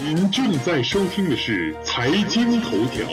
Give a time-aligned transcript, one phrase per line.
[0.00, 3.04] 您正在收听的是《财经头条》，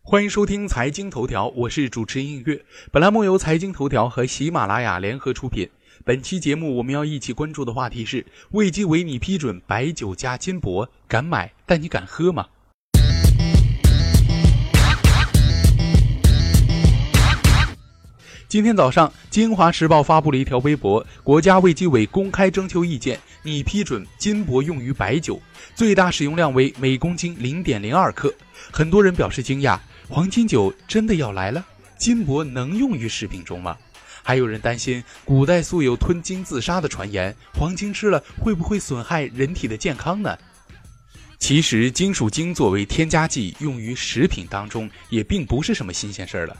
[0.00, 2.64] 欢迎收听《财经头条》，我是主持人映月。
[2.90, 5.68] 本栏目由财经头条和喜马拉雅联合出品。
[6.02, 12.46] 本期节目我们要一起关注的话题是：卫计委拟批准白酒加金箔，敢买但你敢喝吗？
[18.50, 25.40] 今天早上，《京华时报》发布了一条微博：国家卫计委公开征求意见，拟批准金箔用于白酒，
[25.76, 28.34] 最大使用量为每公斤零点零二克。
[28.72, 29.78] 很多人表示惊讶：
[30.08, 31.64] 黄金酒真的要来了？
[31.96, 33.78] 金箔能用于食品中吗？
[34.24, 40.36] 还有人担心，古代素有吞金自杀的传言，黄金吃了会不会损害人体的健康呢？
[41.38, 46.56] 其实，金属精作为添加剂用于食品当中，也并不是什么新鲜事儿了。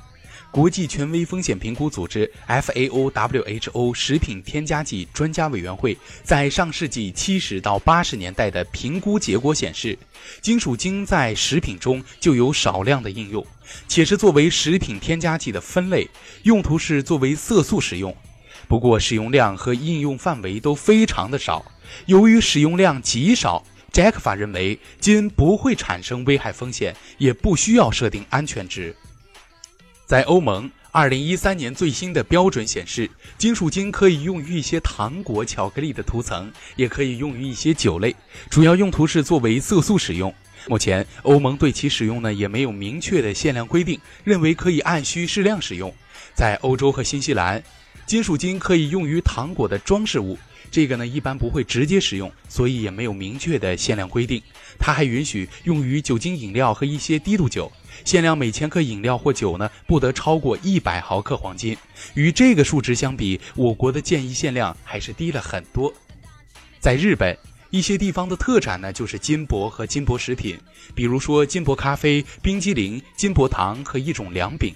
[0.51, 9.97] 国际权威风险评估组织 FAO/WHO 食品添加剂专家委员会在上世纪七十到八十年代的评估结果显示，
[10.41, 13.47] 金属精在食品中就有少量的应用，
[13.87, 16.09] 且是作为食品添加剂的分类，
[16.43, 18.13] 用途是作为色素使用。
[18.67, 21.65] 不过，使用量和应用范围都非常的少。
[22.07, 28.97] 由于使用量极少，Jack 法认为金不会产生危害风险，也不需要设定安全值。
[30.11, 33.09] 在欧盟，二零一三年最新的标准显示，
[33.39, 38.17] 金属金可以用于一些糖果、巧克力的涂层，也可以用于一些酒类，
[38.51, 40.35] 主要用途是作为色素使用。
[40.67, 45.95] 目前，欧盟对其使用呢也没有明确的限量规定，认为可以按需适量使用。
[46.35, 47.63] 在欧洲和新西兰，
[48.11, 50.37] 金属金可以用于糖果的装饰物。
[50.69, 54.43] 这个呢，一般不会直接使用，所以也没有明确的限量规定。
[54.81, 57.71] 它还允许用于酒精饮料和一些低度酒，
[58.05, 61.77] 限量每千克饮料或酒呢不得超过一百毫克黄金。
[62.15, 65.95] 与这个数值相比，我国的建议限量还是低了很多。
[66.81, 67.39] 在日本，
[67.71, 70.59] 一些地方的特产呢就是金箔和金箔食品，
[70.97, 74.75] 比如说金箔咖啡、冰激凌、金箔糖和一种凉饼。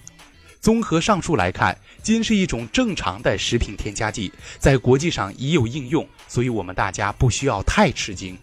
[0.65, 8.35] 综合上述来看，金是一种正常的食品添加剂，在国际上已有应用，所以我们大家不需要太吃惊。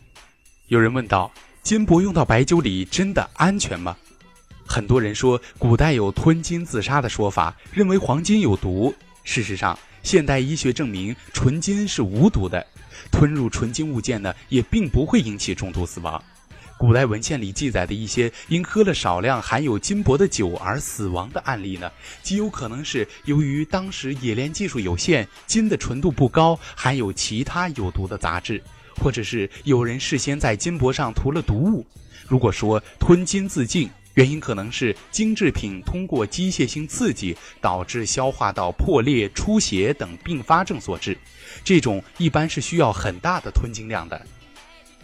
[0.68, 1.32] 有人问道：
[1.64, 3.98] 金箔用到白酒里真的安全吗？
[4.68, 8.94] 很多人说古代有吞金自杀的说法，认为黄金有毒。
[9.24, 12.64] 事实上，现代医学证明纯金是无毒的，
[13.12, 16.24] 吞入纯金物件呢，也并不会引起中毒死亡。
[16.82, 21.92] 古代文献里记载的一些因喝了少量含有金箔的酒而死亡的案例呢，
[22.24, 28.60] 极有可能是由于当时冶炼技术有限，金的纯度不高，含有其他有毒的杂质，
[29.00, 31.86] 或者是有人事先在金箔上涂了毒物。
[32.28, 41.16] 如果说吞金自尽，原因可能是精制品通过机械性刺激导致消化道破裂、出血等并发症所致，
[41.64, 44.20] 这种一般是需要很大的吞金量的。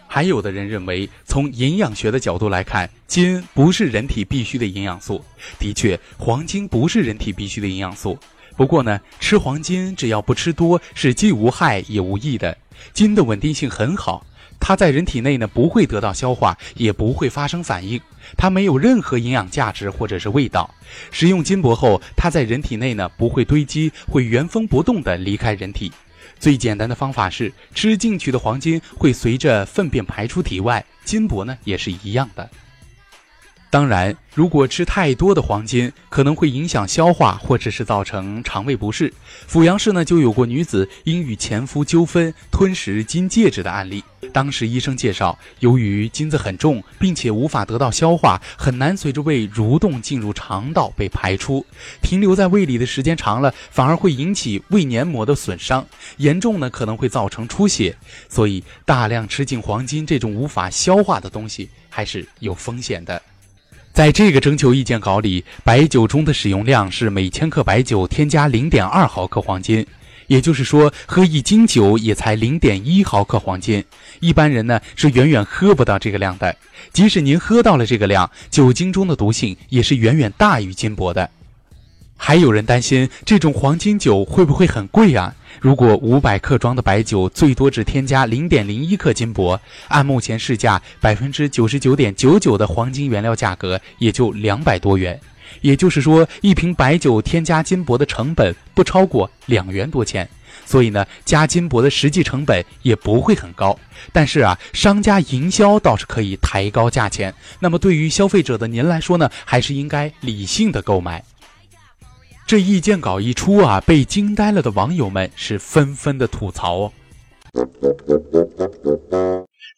[0.07, 5.23] 还有的人认为，从营养学的角度来看，金不是人体必需的营养素。
[5.59, 8.17] 的确，黄金不是人体必需的营养素。
[8.55, 12.57] 不过呢，吃黄金只要不吃多，是既无害也无益的。
[12.93, 14.25] 金的稳定性很好，
[14.59, 18.01] 它在人体内呢不会得到消化，也不会发生反应。
[18.35, 20.73] 它没有任何营养价值或者是味道。
[21.11, 25.91] 食用金箔后，它在人体内呢不会堆积，会原封不动地离开人体。
[26.39, 32.49] 最简单的方法是吃进去的黄金会随着粪便排出体外，金箔呢也是一样的。
[33.69, 39.13] 当然，如果吃太多的黄金，可能会影响消化，或者是造成肠胃不适。
[39.45, 44.01] 阜阳市呢就有过女子因与前夫纠纷吞食金戒指的案例。
[44.31, 51.65] 当时医生介绍，由于金子很重，并且无法得到消化，很难随着胃蠕动进入肠道被排出。
[52.01, 55.85] 停留在胃里的时间长了，反而会引起胃黏膜的损伤，
[56.17, 57.95] 严重呢可能会造成出血。
[58.29, 63.21] 所以，大量吃进黄金这种无法消化的东西还是有风险的。
[63.93, 69.85] 在这个征求意见稿里，白酒中的使用量是每千克白酒添加零点二毫克黄金，
[70.27, 73.83] 也就是说，喝一斤酒也才零点一毫克黄金。
[74.19, 76.55] 一般人呢是远远喝不到这个量的。
[76.93, 81.29] 即使您喝到了这个量，酒精中的毒性也是远远大于金箔的。
[82.17, 85.33] 还有人担心这种黄金酒会不会很贵啊？
[85.61, 95.19] 如果五百克装的白酒最多只添加零点零一克金箔，按目前市价百分之九十九点九九的黄金原料价格，也就两百多元。
[95.61, 100.27] 也就是说，一瓶白酒添加金箔的成本不超过两元多钱。
[100.65, 103.79] 所以呢，加金箔的实际成本也不会很高。
[104.11, 107.33] 但是啊，商家营销倒是可以抬高价钱。
[107.59, 111.23] 那么对于消费者的您来说呢，还是应该理性的购买。
[112.47, 116.93] 这意见稿一出啊，被惊呆了的网友们是纷纷的吐槽哦。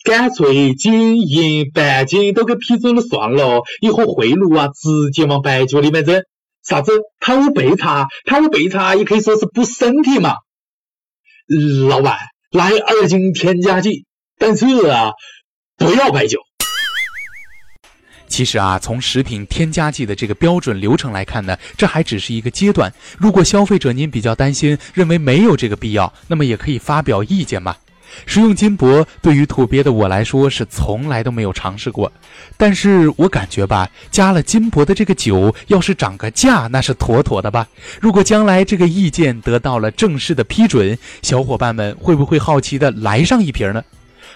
[0.04, 6.22] 干脆金、银、白金都给批准了算了，以后贿赂啊，直接往白酒里面扔。
[6.64, 8.08] 啥子贪污备查？
[8.26, 10.36] 贪污备查也可以说是补身体嘛。
[11.90, 12.18] 老板，
[12.52, 14.06] 来二斤添加剂，
[14.38, 15.14] 但是啊，
[15.76, 16.38] 不要白酒。
[18.30, 22.94] 其实啊，从食品添加剂的这个标准流程来看呢，这还只是一个阶段。
[23.18, 27.76] 如果消费者您比较担心，认为没有这个必要，那么也可以发表意见嘛。
[28.26, 32.12] 食用金箔对于土鳖的我来说是从来都没有尝试过，
[32.58, 37.68] 但是我感觉吧，加了金箔的这个酒要是涨个价，那是妥妥的吧。
[38.02, 43.84] 如果将来这个意见得到了正式的批准，小伙伴们会不会好奇的来上一瓶呢？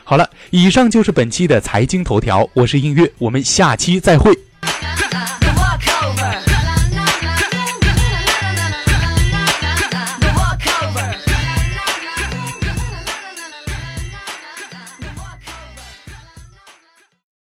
[0.05, 4.38] 好了，以上就是本期的财经头条，我是音乐，我们下期再会。